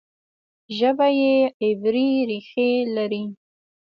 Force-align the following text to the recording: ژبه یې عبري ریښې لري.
ژبه 0.77 1.07
یې 1.19 1.35
عبري 1.65 2.09
ریښې 2.29 2.69
لري. 2.95 3.23